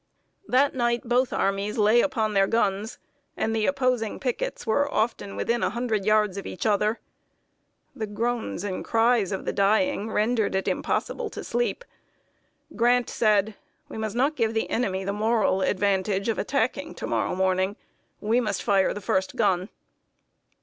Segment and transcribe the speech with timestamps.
[0.47, 2.97] That night both armies lay upon their guns,
[3.37, 6.99] and the opposing pickets were often within a hundred yards of each other.
[7.95, 11.85] The groans and cries of the dying rendered it impossible to sleep.
[12.75, 13.53] Grant said:
[13.89, 17.75] "We must not give the enemy the moral advantage of attacking to morrow morning.
[18.19, 19.69] We must fire the first gun."